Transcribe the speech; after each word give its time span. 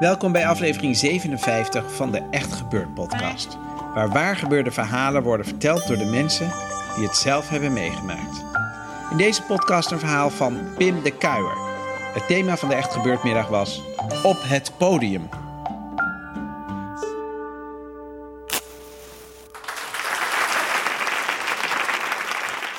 Welkom 0.00 0.32
bij 0.32 0.46
aflevering 0.46 0.96
57 0.96 1.94
van 1.94 2.10
de 2.10 2.22
Echt 2.30 2.52
Gebeurd 2.52 2.94
podcast. 2.94 3.58
Waar 3.94 4.08
waar 4.08 4.36
gebeurde 4.36 4.70
verhalen 4.70 5.22
worden 5.22 5.46
verteld 5.46 5.86
door 5.86 5.96
de 5.96 6.04
mensen 6.04 6.52
die 6.96 7.06
het 7.06 7.16
zelf 7.16 7.48
hebben 7.48 7.72
meegemaakt. 7.72 8.44
In 9.10 9.16
deze 9.16 9.42
podcast 9.42 9.90
een 9.90 9.98
verhaal 9.98 10.30
van 10.30 10.74
Pim 10.76 11.02
de 11.02 11.10
Kuijer. 11.10 11.56
Het 12.14 12.26
thema 12.26 12.56
van 12.56 12.68
de 12.68 12.74
Echt 12.74 12.92
Gebeurd 12.92 13.22
middag 13.22 13.48
was 13.48 13.82
Op 14.22 14.36
het 14.40 14.72
podium. 14.78 15.28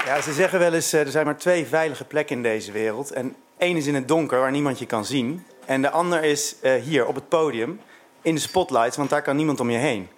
Ja, 0.05 0.21
ze 0.21 0.33
zeggen 0.33 0.59
wel 0.59 0.73
eens, 0.73 0.93
eh, 0.93 0.99
er 0.99 1.11
zijn 1.11 1.25
maar 1.25 1.37
twee 1.37 1.65
veilige 1.65 2.05
plekken 2.05 2.35
in 2.35 2.43
deze 2.43 2.71
wereld. 2.71 3.11
En 3.11 3.35
één 3.57 3.77
is 3.77 3.87
in 3.87 3.95
het 3.95 4.07
donker, 4.07 4.39
waar 4.39 4.51
niemand 4.51 4.79
je 4.79 4.85
kan 4.85 5.05
zien. 5.05 5.45
En 5.71 5.81
de 5.81 5.89
ander 5.89 6.23
is 6.23 6.55
uh, 6.61 6.73
hier 6.73 7.05
op 7.05 7.15
het 7.15 7.29
podium, 7.29 7.81
in 8.21 8.35
de 8.35 8.41
spotlights, 8.41 8.97
want 8.97 9.09
daar 9.09 9.21
kan 9.21 9.35
niemand 9.35 9.59
om 9.59 9.69
je 9.69 9.77
heen. 9.77 10.09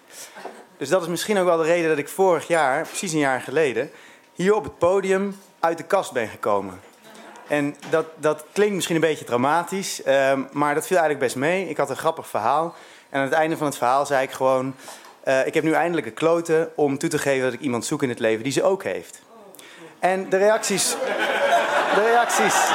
Dus 0.78 0.90
dat 0.90 1.02
is 1.02 1.08
misschien 1.08 1.38
ook 1.38 1.46
wel 1.46 1.58
de 1.58 1.64
reden 1.64 1.90
dat 1.90 1.98
ik 1.98 2.10
vorig 2.10 2.48
jaar, 2.48 2.88
precies 2.88 3.12
een 3.12 3.20
jaar 3.20 3.42
geleden, 3.42 3.92
hier 4.34 4.56
op 4.56 4.64
het 4.64 4.78
podium 4.78 5.40
uit 5.60 5.78
de 5.78 5.84
kast 5.84 6.12
ben 6.12 6.28
gekomen. 6.28 6.80
En 7.48 7.76
dat, 7.90 8.06
dat 8.16 8.46
klinkt 8.52 8.74
misschien 8.74 8.96
een 8.96 9.02
beetje 9.02 9.26
dramatisch, 9.26 10.02
uh, 10.06 10.34
maar 10.52 10.74
dat 10.74 10.88
viel 10.88 10.98
eigenlijk 10.98 11.26
best 11.26 11.36
mee. 11.36 11.70
Ik 11.70 11.78
had 11.78 11.90
een 11.90 11.96
grappig 11.98 12.28
verhaal. 12.28 12.76
En 13.10 13.20
aan 13.20 13.26
het 13.26 13.34
einde 13.34 13.58
van 13.58 13.68
het 13.68 13.78
verhaal 13.78 14.06
zei 14.06 14.24
ik 14.24 14.32
gewoon: 14.32 14.76
uh, 15.28 15.46
Ik 15.46 15.54
heb 15.54 15.64
nu 15.64 15.72
eindelijk 15.72 16.08
een 16.08 16.14
kloten 16.14 16.72
om 16.76 16.98
toe 16.98 17.10
te 17.10 17.18
geven 17.18 17.44
dat 17.44 17.54
ik 17.54 17.60
iemand 17.60 17.86
zoek 17.86 18.04
in 18.04 18.10
het 18.10 18.20
leven 18.20 18.44
die 18.44 18.52
ze 18.52 18.64
ook 18.64 18.84
heeft. 18.84 19.22
En 20.00 20.30
de 20.30 20.38
reacties. 20.38 20.96
De 21.96 22.04
reacties. 22.04 22.72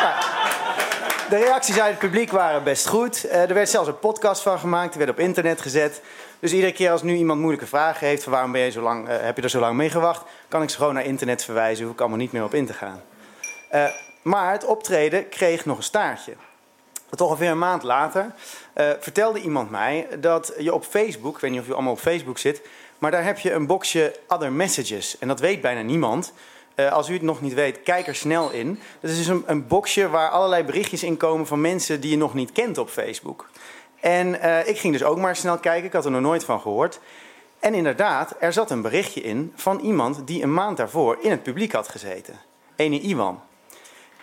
De 1.28 1.36
reacties 1.36 1.80
uit 1.80 1.90
het 1.90 1.98
publiek 1.98 2.30
waren 2.30 2.64
best 2.64 2.86
goed. 2.86 3.24
Uh, 3.24 3.48
er 3.48 3.54
werd 3.54 3.68
zelfs 3.68 3.88
een 3.88 3.98
podcast 3.98 4.42
van 4.42 4.58
gemaakt, 4.58 4.88
die 4.88 4.98
werd 4.98 5.10
op 5.10 5.18
internet 5.18 5.60
gezet. 5.60 6.00
Dus 6.38 6.52
iedere 6.52 6.72
keer 6.72 6.90
als 6.90 7.02
nu 7.02 7.14
iemand 7.16 7.40
moeilijke 7.40 7.66
vragen 7.66 8.06
heeft... 8.06 8.22
van 8.22 8.32
waarom 8.32 8.52
ben 8.52 8.60
je 8.60 8.70
zo 8.70 8.80
lang, 8.80 9.08
uh, 9.08 9.14
heb 9.20 9.36
je 9.36 9.42
er 9.42 9.50
zo 9.50 9.60
lang 9.60 9.76
mee 9.76 9.90
gewacht... 9.90 10.22
kan 10.48 10.62
ik 10.62 10.70
ze 10.70 10.76
gewoon 10.76 10.94
naar 10.94 11.04
internet 11.04 11.44
verwijzen, 11.44 11.84
hoef 11.84 11.94
ik 11.94 12.00
allemaal 12.00 12.18
niet 12.18 12.32
meer 12.32 12.44
op 12.44 12.54
in 12.54 12.66
te 12.66 12.72
gaan. 12.72 13.02
Uh, 13.72 13.84
maar 14.22 14.52
het 14.52 14.64
optreden 14.64 15.28
kreeg 15.28 15.64
nog 15.64 15.76
een 15.76 15.82
staartje. 15.82 16.32
Tot 17.10 17.20
ongeveer 17.20 17.50
een 17.50 17.58
maand 17.58 17.82
later 17.82 18.32
vertelde 19.00 19.40
iemand 19.40 19.70
mij 19.70 20.06
dat 20.18 20.52
je 20.58 20.74
op 20.74 20.84
Facebook... 20.84 21.34
ik 21.34 21.40
weet 21.40 21.50
niet 21.50 21.60
of 21.60 21.68
u 21.68 21.72
allemaal 21.72 21.92
op 21.92 21.98
Facebook 21.98 22.38
zit... 22.38 22.60
maar 22.98 23.10
daar 23.10 23.24
heb 23.24 23.38
je 23.38 23.52
een 23.52 23.66
boxje 23.66 24.14
Other 24.28 24.52
Messages. 24.52 25.18
En 25.18 25.28
dat 25.28 25.40
weet 25.40 25.60
bijna 25.60 25.82
niemand... 25.82 26.32
Uh, 26.80 26.92
als 26.92 27.08
u 27.08 27.12
het 27.12 27.22
nog 27.22 27.40
niet 27.40 27.54
weet, 27.54 27.82
kijk 27.82 28.06
er 28.06 28.14
snel 28.14 28.50
in. 28.50 28.80
Dat 29.00 29.10
is 29.10 29.16
dus 29.16 29.26
een, 29.26 29.42
een, 29.46 29.66
boxje 29.66 30.08
waar 30.08 30.30
allerlei 30.30 30.64
berichtjes 30.64 31.02
in 31.02 31.16
komen 31.16 31.46
van 31.46 31.60
mensen 31.60 32.00
die 32.00 32.10
je 32.10 32.16
nog 32.16 32.34
niet 32.34 32.52
kent 32.52 32.78
op 32.78 32.88
Facebook. 32.88 33.48
En 34.00 34.26
uh, 34.28 34.68
ik 34.68 34.78
ging 34.78 34.92
dus 34.92 35.04
ook 35.04 35.18
maar 35.18 35.36
snel 35.36 35.58
kijken, 35.58 35.86
ik 35.86 35.92
had 35.92 36.04
er 36.04 36.10
nog 36.10 36.20
nooit 36.20 36.44
van 36.44 36.60
gehoord. 36.60 37.00
En 37.58 37.74
inderdaad, 37.74 38.34
er 38.38 38.52
zat 38.52 38.70
een 38.70 38.82
berichtje 38.82 39.20
in 39.20 39.52
van 39.54 39.80
iemand 39.80 40.26
die 40.26 40.42
een 40.42 40.54
maand 40.54 40.76
daarvoor 40.76 41.18
in 41.20 41.30
het 41.30 41.42
publiek 41.42 41.72
had 41.72 41.88
gezeten. 41.88 42.40
Ene 42.76 43.00
Iwan. 43.00 43.40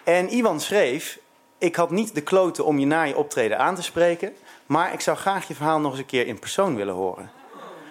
En 0.04 0.30
Iwan 0.30 0.60
schreef: 0.60 1.20
Ik 1.58 1.76
had 1.76 1.92
niet 1.92 2.16
de 2.16 2.22
kloten 2.22 2.66
om 2.66 2.80
je 2.80 2.86
na 2.86 3.04
je 3.04 3.18
optreden 3.18 3.60
aan 3.60 3.76
te 3.76 3.84
spreken, 3.84 4.34
maar 4.66 4.94
ik 4.94 5.02
zou 5.02 5.18
graag 5.18 5.48
je 5.48 5.56
verhaal 5.56 5.80
nog 5.80 5.92
eens 5.92 6.00
een 6.00 6.06
keer 6.06 6.28
in 6.28 6.40
persoon 6.40 6.76
willen 6.76 6.94
horen. 6.94 7.32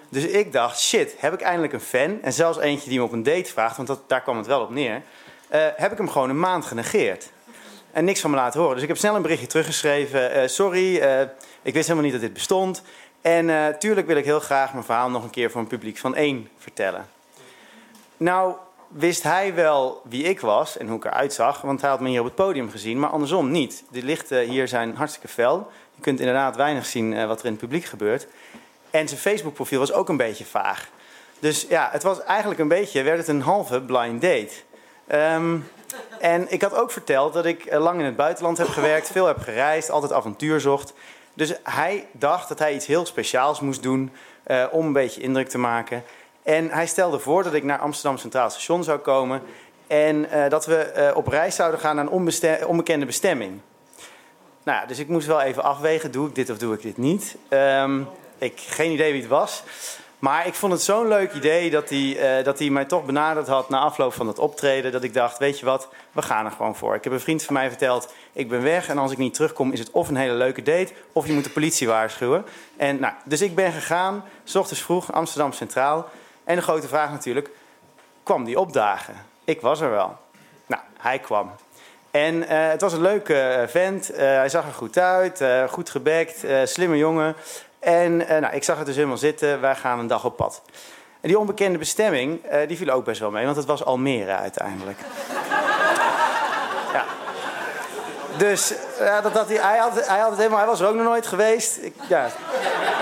Dus 0.09 0.25
ik 0.25 0.53
dacht, 0.53 0.81
shit, 0.81 1.15
heb 1.19 1.33
ik 1.33 1.41
eindelijk 1.41 1.73
een 1.73 1.81
fan? 1.81 2.23
En 2.23 2.33
zelfs 2.33 2.59
eentje 2.59 2.89
die 2.89 2.99
me 2.99 3.05
op 3.05 3.13
een 3.13 3.23
date 3.23 3.51
vraagt, 3.51 3.77
want 3.77 3.89
dat, 3.89 4.09
daar 4.09 4.23
kwam 4.23 4.37
het 4.37 4.47
wel 4.47 4.61
op 4.61 4.71
neer. 4.71 5.03
Uh, 5.55 5.67
heb 5.77 5.93
ik 5.93 5.99
hem 5.99 6.09
gewoon 6.09 6.31
een 6.31 6.39
maand 6.39 6.65
genegeerd. 6.65 7.31
En 7.93 8.05
niks 8.05 8.21
van 8.21 8.31
me 8.31 8.37
laten 8.37 8.61
horen. 8.61 8.75
Dus 8.75 8.83
ik 8.83 8.89
heb 8.89 8.99
snel 8.99 9.15
een 9.15 9.23
berichtje 9.23 9.47
teruggeschreven. 9.47 10.37
Uh, 10.37 10.47
sorry, 10.47 10.97
uh, 10.97 11.21
ik 11.63 11.75
wist 11.75 11.89
helemaal 11.89 12.03
niet 12.03 12.13
dat 12.13 12.21
dit 12.21 12.33
bestond. 12.33 12.83
En 13.21 13.77
tuurlijk 13.79 14.07
wil 14.07 14.17
ik 14.17 14.25
heel 14.25 14.41
graag 14.41 14.73
mijn 14.73 14.85
verhaal 14.85 15.11
nog 15.11 15.25
een 15.25 15.31
keer 15.31 15.51
voor 15.51 15.61
een 15.61 15.67
publiek 15.67 15.99
van 15.99 16.15
één 16.15 16.49
vertellen. 16.59 17.09
Nou, 18.17 18.55
wist 18.89 19.23
hij 19.23 19.55
wel 19.55 20.03
wie 20.09 20.25
ik 20.25 20.41
was 20.41 20.77
en 20.77 20.89
hoe 20.89 20.97
ik 20.97 21.05
eruit 21.05 21.33
zag, 21.33 21.61
want 21.61 21.81
hij 21.81 21.91
had 21.91 22.01
me 22.01 22.09
hier 22.09 22.21
op 22.21 22.25
het 22.25 22.35
podium 22.35 22.71
gezien, 22.71 22.99
maar 22.99 23.11
andersom 23.11 23.51
niet. 23.51 23.85
De 23.91 24.03
lichten 24.03 24.41
hier 24.41 24.69
zijn 24.69 24.95
hartstikke 24.95 25.29
fel. 25.29 25.71
Je 25.95 26.03
kunt 26.03 26.21
inderdaad 26.21 26.57
weinig 26.57 26.87
zien 26.87 27.27
wat 27.27 27.39
er 27.39 27.45
in 27.45 27.51
het 27.51 27.61
publiek 27.61 27.85
gebeurt. 27.85 28.27
En 28.95 29.09
zijn 29.09 29.21
Facebook-profiel 29.21 29.79
was 29.79 29.93
ook 29.93 30.09
een 30.09 30.17
beetje 30.17 30.45
vaag. 30.45 30.89
Dus 31.39 31.67
ja, 31.69 31.89
het 31.93 32.03
was 32.03 32.23
eigenlijk 32.23 32.61
een 32.61 32.69
beetje, 32.69 33.03
werd 33.03 33.19
het 33.19 33.29
een 33.29 33.41
halve 33.41 33.81
blind 33.81 34.21
date. 34.21 34.53
Um, 35.35 35.69
en 36.21 36.53
ik 36.53 36.63
had 36.63 36.75
ook 36.75 36.91
verteld 36.91 37.33
dat 37.33 37.45
ik 37.45 37.65
eh, 37.65 37.81
lang 37.81 37.99
in 37.99 38.05
het 38.05 38.17
buitenland 38.17 38.59
heb 38.59 38.69
gewerkt, 38.69 39.11
veel 39.11 39.27
heb 39.27 39.39
gereisd, 39.39 39.91
altijd 39.91 40.13
avontuur 40.13 40.61
zocht. 40.61 40.93
Dus 41.35 41.55
hij 41.63 42.07
dacht 42.13 42.49
dat 42.49 42.59
hij 42.59 42.75
iets 42.75 42.87
heel 42.87 43.07
speciaals 43.07 43.61
moest 43.61 43.83
doen 43.83 44.13
uh, 44.47 44.65
om 44.71 44.87
een 44.87 44.93
beetje 44.93 45.21
indruk 45.21 45.49
te 45.49 45.59
maken. 45.59 46.03
En 46.43 46.71
hij 46.71 46.87
stelde 46.87 47.19
voor 47.19 47.43
dat 47.43 47.55
ik 47.55 47.63
naar 47.63 47.79
Amsterdam 47.79 48.19
Centraal 48.19 48.51
Station 48.51 48.85
zou 48.85 48.99
komen 48.99 49.43
en 49.87 50.17
uh, 50.17 50.49
dat 50.49 50.67
we 50.67 51.13
op 51.15 51.27
reis 51.27 51.55
zouden 51.55 51.81
gaan 51.81 51.97
naar 51.97 52.07
een 52.11 52.65
onbekende 52.67 53.07
bestemming. 53.07 53.61
Nou 54.63 54.87
dus 54.87 54.99
ik 54.99 55.09
moest 55.09 55.27
wel 55.27 55.41
even 55.41 55.63
afwegen, 55.63 56.11
doe 56.11 56.29
ik 56.29 56.35
dit 56.35 56.51
of 56.51 56.59
doe 56.59 56.75
ik 56.75 56.83
dit 56.83 56.97
niet? 56.97 57.37
Um, 57.49 58.09
ik 58.45 58.61
geen 58.61 58.93
idee 58.93 59.13
wie 59.13 59.21
het 59.21 59.31
was. 59.31 59.63
Maar 60.19 60.47
ik 60.47 60.55
vond 60.55 60.73
het 60.73 60.83
zo'n 60.83 61.09
leuk 61.09 61.33
idee 61.33 61.71
dat 61.71 61.89
hij, 61.89 62.39
uh, 62.39 62.45
dat 62.45 62.59
hij 62.59 62.71
mij 62.71 62.85
toch 62.85 63.05
benaderd 63.05 63.47
had 63.47 63.69
na 63.69 63.79
afloop 63.79 64.13
van 64.13 64.27
het 64.27 64.39
optreden. 64.39 64.93
Dat 64.93 65.03
ik 65.03 65.15
dacht, 65.15 65.39
weet 65.39 65.59
je 65.59 65.65
wat, 65.65 65.89
we 66.13 66.23
gaan 66.23 66.45
er 66.45 66.51
gewoon 66.51 66.77
voor. 66.77 66.95
Ik 66.95 67.05
heb 67.05 67.13
een 67.13 67.21
vriend 67.21 67.43
van 67.43 67.55
mij 67.55 67.69
verteld, 67.69 68.13
ik 68.33 68.49
ben 68.49 68.63
weg 68.63 68.89
en 68.89 68.99
als 68.99 69.13
ik 69.13 69.19
niet 69.19 69.35
terugkom 69.35 69.73
is 69.73 69.79
het 69.79 69.91
of 69.91 70.09
een 70.09 70.17
hele 70.17 70.35
leuke 70.35 70.63
date... 70.63 70.93
of 71.13 71.27
je 71.27 71.33
moet 71.33 71.45
de 71.45 71.51
politie 71.51 71.89
waarschuwen. 71.89 72.45
En, 72.77 73.01
nou, 73.01 73.15
dus 73.25 73.41
ik 73.41 73.55
ben 73.55 73.73
gegaan, 73.73 74.25
s 74.45 74.55
ochtends 74.55 74.83
vroeg, 74.83 75.13
Amsterdam 75.13 75.53
Centraal. 75.53 76.09
En 76.45 76.57
de 76.57 76.63
grote 76.63 76.89
vraag 76.89 77.11
natuurlijk, 77.11 77.51
kwam 78.23 78.45
die 78.45 78.59
opdagen? 78.59 79.15
Ik 79.45 79.61
was 79.61 79.81
er 79.81 79.91
wel. 79.91 80.17
Nou, 80.67 80.83
hij 80.99 81.19
kwam. 81.19 81.51
En 82.11 82.35
uh, 82.35 82.45
het 82.49 82.81
was 82.81 82.93
een 82.93 83.01
leuke 83.01 83.65
vent. 83.69 84.11
Uh, 84.11 84.19
hij 84.19 84.49
zag 84.49 84.67
er 84.67 84.73
goed 84.73 84.99
uit, 84.99 85.45
goed 85.69 85.91
gebekt, 85.91 86.45
slimme 86.65 86.97
jongen. 86.97 87.37
En 87.85 88.21
uh, 88.21 88.29
nou, 88.29 88.55
ik 88.55 88.65
zag 88.65 88.77
het 88.77 88.87
dus 88.87 88.95
helemaal 88.95 89.17
zitten. 89.17 89.61
Wij 89.61 89.75
gaan 89.75 89.99
een 89.99 90.07
dag 90.07 90.25
op 90.25 90.37
pad. 90.37 90.63
En 91.21 91.29
die 91.29 91.39
onbekende 91.39 91.79
bestemming, 91.79 92.53
uh, 92.53 92.69
die 92.69 92.77
viel 92.77 92.91
ook 92.91 93.05
best 93.05 93.21
wel 93.21 93.31
mee. 93.31 93.45
Want 93.45 93.57
het 93.57 93.67
was 93.67 93.85
Almere 93.85 94.37
uiteindelijk. 94.37 94.99
ja. 96.93 97.05
Dus 98.37 98.75
ja, 98.99 99.21
dat, 99.21 99.49
hij, 99.49 99.57
hij, 99.57 99.79
had, 99.79 100.07
hij 100.07 100.19
had 100.19 100.29
het 100.29 100.39
helemaal... 100.39 100.59
Hij 100.59 100.69
was 100.69 100.81
er 100.81 100.89
ook 100.89 100.95
nog 100.95 101.05
nooit 101.05 101.27
geweest. 101.27 101.77
Ik, 101.77 101.95
ja, 102.09 102.29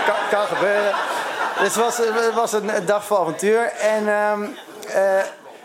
kan, 0.07 0.15
kan 0.31 0.47
gebeuren. 0.47 0.93
Dus 1.59 1.75
het 1.75 1.85
was, 1.85 2.01
was 2.35 2.53
een, 2.53 2.71
dag 2.87 3.05
vol 3.05 3.19
avontuur. 3.19 3.73
En... 3.73 4.09
Um, 4.09 4.57
uh, 4.89 4.95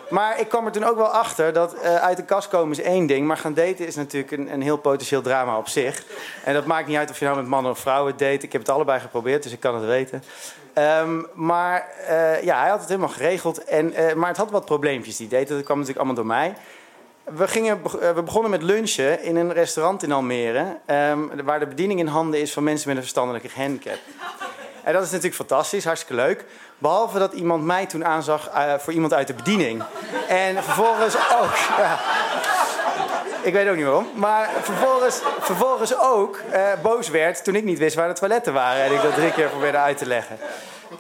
maar 0.09 0.39
ik 0.39 0.48
kwam 0.48 0.65
er 0.65 0.71
toen 0.71 0.83
ook 0.83 0.95
wel 0.95 1.07
achter 1.07 1.54
dat 1.54 1.75
uh, 1.75 1.95
uit 1.95 2.18
de 2.18 2.24
kast 2.24 2.48
komen 2.48 2.77
is 2.77 2.83
één 2.83 3.06
ding. 3.06 3.27
Maar 3.27 3.38
gaan 3.38 3.54
daten 3.54 3.88
is 3.88 3.95
natuurlijk 3.95 4.31
een, 4.31 4.54
een, 4.54 4.62
heel 4.62 4.77
potentieel 4.77 5.21
drama 5.21 5.57
op 5.57 5.68
zich. 5.68 6.04
En 6.44 6.54
dat 6.54 6.65
maakt 6.65 6.88
niet 6.88 6.98
uit 6.98 7.09
of 7.09 7.19
je 7.19 7.25
nou 7.25 7.38
met 7.38 7.48
mannen 7.48 7.71
of 7.71 7.80
vrouwen 7.80 8.12
date. 8.18 8.45
Ik 8.45 8.51
heb 8.51 8.62
het 8.62 8.69
allebei 8.69 9.00
geprobeerd, 9.00 9.44
dus 9.44 9.51
ik 9.51 9.59
kan 9.59 9.75
het 9.75 9.86
weten. 9.86 10.24
Um, 11.01 11.27
maar 11.33 11.88
uh, 12.09 12.44
ja, 12.44 12.59
hij 12.59 12.69
had 12.69 12.80
het 12.80 12.89
helemaal 12.89 13.09
geregeld. 13.09 13.63
En, 13.63 13.94
uh, 13.94 14.13
maar 14.13 14.27
het 14.27 14.38
had 14.38 14.51
wat 14.51 14.65
probleempjes, 14.65 15.18
die 15.18 15.27
date. 15.27 15.54
Dat 15.54 15.63
kwam 15.63 15.80
natuurlijk 15.80 16.06
allemaal 16.06 16.24
door 16.24 16.33
mij. 16.33 16.56
We, 17.24 17.48
gingen, 17.48 17.81
we 18.15 18.21
begonnen 18.25 18.51
met 18.51 18.63
lunchen 18.63 19.24
in 19.24 19.36
een 19.36 19.54
restaurant 19.54 20.04
in 20.04 20.12
Almere. 20.12 20.77
Um, 20.88 21.44
waar 21.44 21.59
de 21.59 21.68
bediening 21.68 22.00
in 22.00 22.07
handen 22.07 22.39
is 22.39 22.54
van 22.54 22.63
mensen 22.63 22.88
met 22.88 22.98
een 22.98 23.04
verstandelijke 23.04 23.50
handicap. 23.56 23.98
En 24.88 24.94
dat 24.94 25.04
is 25.04 25.10
natuurlijk 25.10 25.36
fantastisch, 25.36 25.86
hartstikke 25.86 26.22
leuk. 26.22 26.45
Behalve 26.78 27.19
dat 27.19 27.34
iemand 27.34 27.63
mij 27.63 27.86
toen 27.86 28.06
aanzag 28.06 28.50
uh, 28.56 28.74
voor 28.78 28.94
iemand 28.94 29.13
uit 29.13 29.28
de 29.28 29.34
bediening. 29.34 29.84
En 30.28 30.63
vervolgens 30.63 31.16
ook. 31.16 31.56
Ik 33.48 33.54
weet 33.54 33.69
ook 33.69 33.75
niet 33.75 33.86
waarom. 33.86 34.10
Maar 34.16 34.50
vervolgens, 34.62 35.22
vervolgens 35.39 36.00
ook 36.00 36.39
uh, 36.54 36.62
boos 36.81 37.10
werd 37.10 37.44
toen 37.44 37.56
ik 37.56 37.63
niet 37.63 37.78
wist 37.78 37.95
waar 37.95 38.07
de 38.07 38.13
toiletten 38.13 38.54
waren. 38.54 38.84
En 38.84 38.94
ik 38.94 39.01
dat 39.01 39.16
drie 39.16 39.31
keer 39.31 39.48
probeerde 39.48 39.78
uit 39.78 39.98
te 39.98 40.06
leggen. 40.06 40.38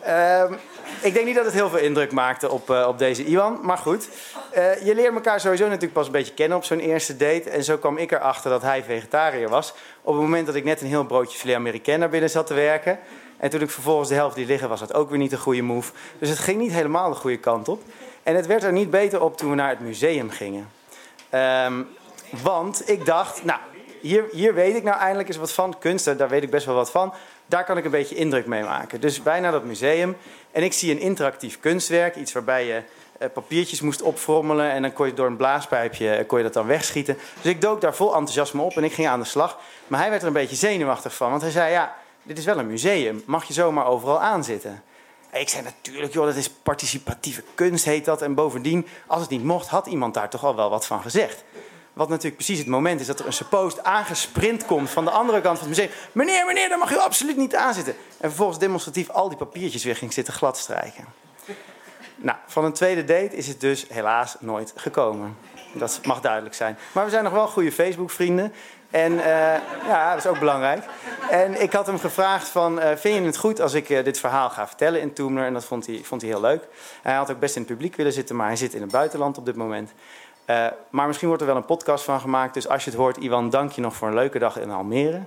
Ehm, 0.01 0.53
ik 1.01 1.13
denk 1.13 1.25
niet 1.25 1.35
dat 1.35 1.45
het 1.45 1.53
heel 1.53 1.69
veel 1.69 1.79
indruk 1.79 2.11
maakte 2.11 2.51
op, 2.51 2.69
uh, 2.69 2.85
op 2.87 2.97
deze 2.97 3.25
Iwan. 3.25 3.59
Maar 3.61 3.77
goed, 3.77 4.09
uh, 4.57 4.85
je 4.85 4.95
leert 4.95 5.13
elkaar 5.13 5.39
sowieso 5.39 5.63
natuurlijk 5.63 5.93
pas 5.93 6.05
een 6.05 6.11
beetje 6.11 6.33
kennen 6.33 6.57
op 6.57 6.63
zo'n 6.63 6.79
eerste 6.79 7.17
date. 7.17 7.49
En 7.49 7.63
zo 7.63 7.77
kwam 7.77 7.97
ik 7.97 8.11
erachter 8.11 8.49
dat 8.49 8.61
hij 8.61 8.83
vegetariër 8.83 9.49
was. 9.49 9.73
Op 10.01 10.13
het 10.13 10.21
moment 10.21 10.45
dat 10.45 10.55
ik 10.55 10.63
net 10.63 10.81
een 10.81 10.87
heel 10.87 11.05
broodje 11.05 11.37
filet 11.37 11.55
américain 11.55 11.99
naar 11.99 12.09
binnen 12.09 12.29
zat 12.29 12.47
te 12.47 12.53
werken. 12.53 12.99
En 13.37 13.49
toen 13.49 13.61
ik 13.61 13.71
vervolgens 13.71 14.09
de 14.09 14.15
helft 14.15 14.35
die 14.35 14.45
liggen 14.45 14.69
was, 14.69 14.79
dat 14.79 14.93
ook 14.93 15.09
weer 15.09 15.19
niet 15.19 15.31
een 15.31 15.37
goede 15.37 15.61
move. 15.61 15.91
Dus 16.19 16.29
het 16.29 16.39
ging 16.39 16.59
niet 16.59 16.71
helemaal 16.71 17.09
de 17.09 17.15
goede 17.15 17.37
kant 17.37 17.67
op. 17.67 17.81
En 18.23 18.35
het 18.35 18.45
werd 18.45 18.63
er 18.63 18.71
niet 18.71 18.89
beter 18.89 19.21
op 19.21 19.37
toen 19.37 19.49
we 19.49 19.55
naar 19.55 19.69
het 19.69 19.79
museum 19.79 20.29
gingen. 20.29 20.71
Um, 21.65 21.87
want 22.29 22.89
ik 22.89 23.05
dacht, 23.05 23.43
nou, 23.43 23.59
hier, 24.01 24.25
hier 24.31 24.53
weet 24.53 24.75
ik 24.75 24.83
nou 24.83 24.99
eindelijk 24.99 25.27
eens 25.27 25.37
wat 25.37 25.51
van. 25.51 25.77
Kunsten, 25.79 26.17
daar 26.17 26.29
weet 26.29 26.43
ik 26.43 26.49
best 26.49 26.65
wel 26.65 26.75
wat 26.75 26.91
van. 26.91 27.13
Daar 27.47 27.63
kan 27.63 27.77
ik 27.77 27.85
een 27.85 27.91
beetje 27.91 28.15
indruk 28.15 28.45
mee 28.45 28.63
maken. 28.63 29.01
Dus 29.01 29.21
wij 29.21 29.39
naar 29.39 29.51
dat 29.51 29.63
museum. 29.63 30.17
En 30.51 30.63
ik 30.63 30.73
zie 30.73 30.91
een 30.91 30.99
interactief 30.99 31.59
kunstwerk. 31.59 32.15
Iets 32.15 32.33
waarbij 32.33 32.65
je 32.65 32.81
uh, 33.21 33.27
papiertjes 33.33 33.81
moest 33.81 34.01
opfrommelen. 34.01 34.71
En 34.71 34.81
dan 34.81 34.93
kon 34.93 35.07
je 35.07 35.13
door 35.13 35.27
een 35.27 35.37
blaaspijpje 35.37 36.19
uh, 36.19 36.27
kon 36.27 36.37
je 36.37 36.43
dat 36.43 36.53
dan 36.53 36.67
wegschieten. 36.67 37.17
Dus 37.41 37.51
ik 37.51 37.61
dook 37.61 37.81
daar 37.81 37.95
vol 37.95 38.07
enthousiasme 38.07 38.61
op 38.61 38.77
en 38.77 38.83
ik 38.83 38.93
ging 38.93 39.07
aan 39.07 39.19
de 39.19 39.25
slag. 39.25 39.59
Maar 39.87 39.99
hij 39.99 40.09
werd 40.09 40.21
er 40.21 40.27
een 40.27 40.33
beetje 40.33 40.55
zenuwachtig 40.55 41.15
van. 41.15 41.29
Want 41.29 41.41
hij 41.41 41.51
zei, 41.51 41.71
ja, 41.71 41.95
dit 42.23 42.37
is 42.37 42.45
wel 42.45 42.57
een 42.59 42.67
museum. 42.67 43.23
Mag 43.25 43.43
je 43.43 43.53
zomaar 43.53 43.85
overal 43.85 44.21
aanzitten? 44.21 44.83
En 45.29 45.41
ik 45.41 45.49
zei 45.49 45.63
natuurlijk, 45.63 46.13
joh, 46.13 46.25
dat 46.25 46.35
is 46.35 46.49
participatieve 46.49 47.43
kunst, 47.55 47.85
heet 47.85 48.05
dat. 48.05 48.21
En 48.21 48.33
bovendien, 48.33 48.87
als 49.07 49.21
het 49.21 49.29
niet 49.29 49.43
mocht, 49.43 49.67
had 49.67 49.87
iemand 49.87 50.13
daar 50.13 50.29
toch 50.29 50.43
al 50.43 50.55
wel 50.55 50.69
wat 50.69 50.85
van 50.85 51.01
gezegd. 51.01 51.43
Wat 51.97 52.09
natuurlijk 52.09 52.35
precies 52.35 52.59
het 52.59 52.67
moment 52.67 52.99
is 52.99 53.07
dat 53.07 53.19
er 53.19 53.25
een 53.25 53.33
suppost 53.33 53.83
aangesprint 53.83 54.65
komt 54.65 54.89
van 54.89 55.05
de 55.05 55.11
andere 55.11 55.41
kant 55.41 55.59
van 55.59 55.67
het 55.67 55.77
museum. 55.77 55.95
Meneer, 56.11 56.45
meneer, 56.45 56.69
daar 56.69 56.77
mag 56.77 56.91
u 56.91 56.97
absoluut 56.97 57.37
niet 57.37 57.55
aan 57.55 57.73
zitten. 57.73 57.93
En 57.93 58.29
vervolgens 58.29 58.59
demonstratief 58.59 59.09
al 59.09 59.29
die 59.29 59.37
papiertjes 59.37 59.83
weer 59.83 59.95
ging 59.95 60.13
zitten 60.13 60.33
gladstrijken. 60.33 61.05
Nou, 62.15 62.37
van 62.47 62.65
een 62.65 62.73
tweede 62.73 63.03
date 63.03 63.35
is 63.35 63.47
het 63.47 63.61
dus 63.61 63.85
helaas 63.89 64.35
nooit 64.39 64.73
gekomen. 64.75 65.37
Dat 65.73 65.99
mag 66.03 66.21
duidelijk 66.21 66.55
zijn. 66.55 66.77
Maar 66.91 67.03
we 67.03 67.09
zijn 67.09 67.23
nog 67.23 67.33
wel 67.33 67.47
goede 67.47 67.71
Facebook-vrienden. 67.71 68.53
En 68.89 69.11
uh, 69.11 69.21
ja, 69.87 70.09
dat 70.09 70.23
is 70.23 70.29
ook 70.29 70.39
belangrijk. 70.39 70.83
En 71.29 71.61
ik 71.61 71.73
had 71.73 71.87
hem 71.87 71.99
gevraagd 71.99 72.47
van, 72.47 72.79
uh, 72.79 72.85
vind 72.95 73.15
je 73.15 73.21
het 73.21 73.37
goed 73.37 73.61
als 73.61 73.73
ik 73.73 73.89
uh, 73.89 74.03
dit 74.03 74.19
verhaal 74.19 74.49
ga 74.49 74.67
vertellen 74.67 75.01
in 75.01 75.13
Toomler? 75.13 75.45
En 75.45 75.53
dat 75.53 75.65
vond 75.65 75.85
hij, 75.85 76.01
vond 76.03 76.21
hij 76.21 76.29
heel 76.29 76.41
leuk. 76.41 76.63
Hij 77.01 77.13
had 77.13 77.31
ook 77.31 77.39
best 77.39 77.55
in 77.55 77.61
het 77.61 77.71
publiek 77.71 77.95
willen 77.95 78.13
zitten, 78.13 78.35
maar 78.35 78.47
hij 78.47 78.55
zit 78.55 78.73
in 78.73 78.81
het 78.81 78.91
buitenland 78.91 79.37
op 79.37 79.45
dit 79.45 79.55
moment. 79.55 79.91
Maar 80.89 81.07
misschien 81.07 81.27
wordt 81.27 81.41
er 81.41 81.47
wel 81.47 81.57
een 81.57 81.65
podcast 81.65 82.03
van 82.03 82.19
gemaakt. 82.19 82.53
Dus 82.53 82.67
als 82.67 82.83
je 82.83 82.89
het 82.89 82.99
hoort, 82.99 83.17
Iwan, 83.17 83.49
dank 83.49 83.71
je 83.71 83.81
nog 83.81 83.95
voor 83.95 84.07
een 84.07 84.13
leuke 84.13 84.39
dag 84.39 84.59
in 84.59 84.71
Almere. 84.71 85.21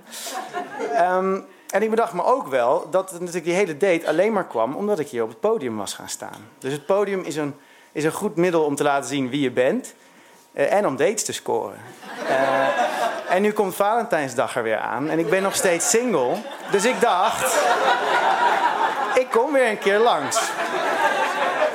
um, 0.99 1.45
en 1.75 1.81
ik 1.81 1.89
bedacht 1.89 2.13
me 2.13 2.23
ook 2.23 2.47
wel 2.47 2.89
dat 2.89 3.11
natuurlijk 3.11 3.45
die 3.45 3.53
hele 3.53 3.77
date 3.77 4.07
alleen 4.07 4.33
maar 4.33 4.47
kwam 4.47 4.75
omdat 4.75 4.99
ik 4.99 5.07
hier 5.07 5.23
op 5.23 5.29
het 5.29 5.39
podium 5.39 5.77
was 5.77 5.93
gaan 5.93 6.09
staan. 6.09 6.49
Dus 6.59 6.71
het 6.71 6.85
podium 6.85 7.21
is 7.23 7.35
een, 7.35 7.55
is 7.91 8.03
een 8.03 8.11
goed 8.11 8.35
middel 8.35 8.63
om 8.63 8.75
te 8.75 8.83
laten 8.83 9.09
zien 9.09 9.29
wie 9.29 9.41
je 9.41 9.51
bent 9.51 9.93
en 10.53 10.87
om 10.87 10.95
dates 10.95 11.23
te 11.23 11.33
scoren. 11.33 11.79
En 13.29 13.41
nu 13.41 13.51
komt 13.51 13.75
Valentijnsdag 13.75 14.55
er 14.55 14.63
weer 14.63 14.77
aan. 14.77 15.09
En 15.09 15.19
ik 15.19 15.29
ben 15.29 15.41
nog 15.41 15.55
steeds 15.55 15.89
single. 15.89 16.35
Dus 16.71 16.85
ik 16.85 17.01
dacht, 17.01 17.57
ik 19.15 19.27
kom 19.31 19.53
weer 19.53 19.69
een 19.69 19.79
keer 19.79 19.99
langs. 19.99 20.51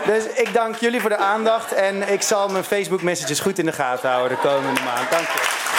Dus 0.06 0.26
ik 0.26 0.52
dank 0.52 0.76
jullie 0.76 1.00
voor 1.00 1.10
de 1.10 1.16
aandacht. 1.16 1.72
En 1.72 2.12
ik 2.12 2.22
zal 2.22 2.48
mijn 2.48 2.64
Facebook 2.64 3.02
messages 3.02 3.40
goed 3.40 3.58
in 3.58 3.66
de 3.66 3.72
gaten 3.72 4.10
houden 4.10 4.36
de 4.36 4.48
komende 4.48 4.80
maand. 4.80 5.10
Dank 5.10 5.26
je. 5.26 5.74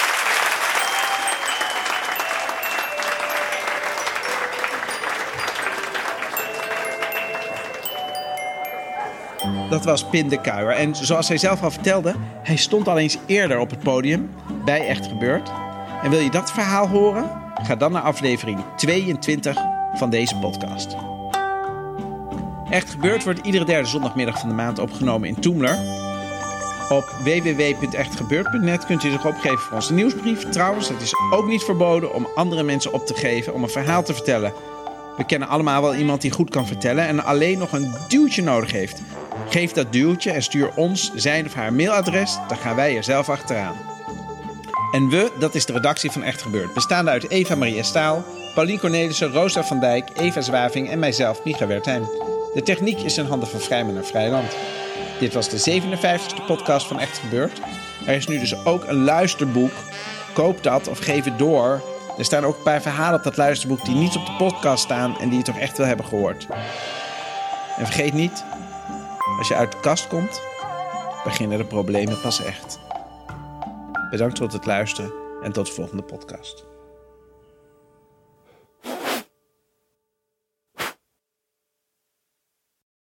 Dat 9.70 9.86
was 9.86 10.06
Pin 10.06 10.30
de 10.30 10.42
Kuijer. 10.42 10.72
En 10.72 10.96
zoals 10.96 11.28
hij 11.28 11.38
zelf 11.38 11.64
al 11.64 11.72
vertelde, 11.72 12.16
hij 12.44 12.56
stond 12.56 12.88
al 12.88 12.98
eens 12.98 13.18
eerder 13.26 13.60
op 13.60 13.70
het 13.70 13.80
podium 13.80 14.30
bij 14.66 14.88
Echt 14.88 15.06
Gebeurd. 15.06 15.52
En 16.04 16.10
wil 16.10 16.20
je 16.20 16.30
dat 16.30 16.52
verhaal 16.52 16.88
horen? 16.88 17.32
Ga 17.64 17.76
dan 17.76 17.92
naar 17.92 18.02
aflevering 18.02 18.64
22 18.76 19.58
van 19.94 20.10
deze 20.10 20.36
podcast. 20.36 21.07
Echt 22.70 22.90
Gebeurd 22.90 23.24
wordt 23.24 23.40
iedere 23.46 23.66
derde 23.66 23.88
zondagmiddag 23.88 24.40
van 24.40 24.50
de 24.50 24.56
maand 24.56 24.80
opgenomen 24.80 25.28
in 25.28 25.40
Toomler. 25.40 25.78
Op 26.90 27.16
www.echtgebeurd.net 27.24 28.86
kunt 28.86 29.04
u 29.04 29.10
zich 29.10 29.26
opgeven 29.26 29.60
voor 29.60 29.76
onze 29.76 29.94
nieuwsbrief. 29.94 30.50
Trouwens, 30.50 30.90
het 30.90 31.02
is 31.02 31.14
ook 31.32 31.48
niet 31.48 31.64
verboden 31.64 32.14
om 32.14 32.28
andere 32.36 32.64
mensen 32.64 32.94
op 32.94 33.06
te 33.06 33.14
geven 33.14 33.54
om 33.54 33.64
een 33.64 33.70
verhaal 33.70 34.04
te 34.04 34.14
vertellen. 34.14 34.54
We 35.18 35.26
kennen 35.26 35.48
allemaal 35.48 35.82
wel 35.82 35.96
iemand 35.96 36.22
die 36.22 36.32
goed 36.32 36.50
kan 36.50 36.68
vertellen 36.68 37.08
en 37.08 37.24
alleen 37.24 37.58
nog 37.58 37.72
een 37.72 37.94
duwtje 38.08 38.44
nodig 38.44 38.72
heeft. 38.72 39.02
Geef 39.50 39.72
dat 39.72 39.94
duwtje 39.94 40.32
en 40.32 40.44
stuur 40.44 40.72
ons 40.76 41.12
zijn 41.16 41.46
of 41.46 41.54
haar 41.54 41.74
mailadres, 41.74 42.38
dan 42.48 42.58
gaan 42.58 42.76
wij 42.76 42.98
er 42.98 43.04
zelf 43.04 43.30
achteraan. 43.30 43.76
En 44.92 45.10
we, 45.10 45.32
dat 45.40 45.56
is 45.56 45.66
de 45.66 45.74
redactie 45.74 46.12
van 46.12 46.24
Echt 46.24 46.42
Gebeurd. 46.42 46.74
Bestaande 46.74 47.12
uit 47.12 47.30
Eva 47.30 47.56
Maria 47.56 47.84
Staal, 47.84 48.26
Paulien 48.54 48.80
Cornelissen, 48.80 49.32
Rosa 49.32 49.64
van 49.64 49.80
Dijk, 49.80 50.10
Eva 50.16 50.42
Zwaving 50.42 50.90
en 50.90 51.00
mijzelf, 51.00 51.44
Micha 51.44 51.68
Wertheim. 51.68 52.27
De 52.58 52.64
techniek 52.64 53.00
is 53.00 53.18
in 53.18 53.26
handen 53.26 53.50
van 53.50 53.60
Vrijman 53.60 53.98
en 53.98 54.06
Vrijland. 54.06 54.56
Dit 55.20 55.34
was 55.34 55.50
de 55.50 55.82
57e 55.82 56.46
podcast 56.46 56.88
van 56.88 57.00
Echt 57.00 57.18
Gebeurd. 57.18 57.62
Er 58.06 58.16
is 58.16 58.28
nu 58.28 58.40
dus 58.40 58.66
ook 58.66 58.84
een 58.84 59.04
luisterboek. 59.04 59.72
Koop 60.34 60.64
dat 60.64 60.88
of 60.88 61.00
geef 61.00 61.24
het 61.24 61.38
door. 61.38 61.82
Er 62.18 62.26
staan 62.26 62.46
ook 62.46 62.58
een 62.58 62.64
paar 62.64 62.82
verhalen 62.82 63.18
op 63.18 63.24
dat 63.24 63.38
luisterboek 63.38 63.86
die 63.86 63.96
niet 63.96 64.16
op 64.16 64.26
de 64.26 64.36
podcast 64.38 64.84
staan 64.84 65.20
en 65.20 65.30
die 65.30 65.38
je 65.38 65.44
toch 65.44 65.58
echt 65.58 65.78
wil 65.78 65.86
hebben 65.86 66.06
gehoord. 66.06 66.48
En 67.78 67.86
vergeet 67.86 68.14
niet, 68.14 68.44
als 69.38 69.48
je 69.48 69.56
uit 69.56 69.72
de 69.72 69.80
kast 69.80 70.08
komt, 70.08 70.42
beginnen 71.24 71.58
de 71.58 71.66
problemen 71.66 72.22
pas 72.22 72.44
echt. 72.44 72.80
Bedankt 74.10 74.38
voor 74.38 74.48
het 74.48 74.66
luisteren 74.66 75.12
en 75.44 75.52
tot 75.52 75.66
de 75.66 75.74
volgende 75.74 76.04
podcast. 76.04 76.66